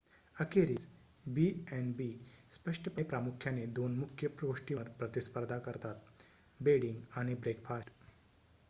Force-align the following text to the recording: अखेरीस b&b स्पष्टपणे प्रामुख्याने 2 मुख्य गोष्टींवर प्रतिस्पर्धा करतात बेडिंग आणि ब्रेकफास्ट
अखेरीस 0.35 0.85
b&b 1.29 2.07
स्पष्टपणे 2.51 3.03
प्रामुख्याने 3.03 3.65
2 3.75 3.87
मुख्य 3.97 4.27
गोष्टींवर 4.41 4.89
प्रतिस्पर्धा 4.97 5.57
करतात 5.61 6.23
बेडिंग 6.59 7.01
आणि 7.15 7.35
ब्रेकफास्ट 7.37 7.89